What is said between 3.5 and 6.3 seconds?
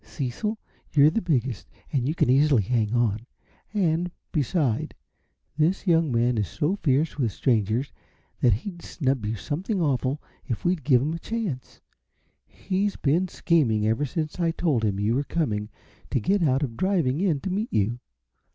and, beside, this young